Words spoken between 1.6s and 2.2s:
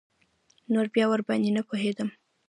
پوهېدم.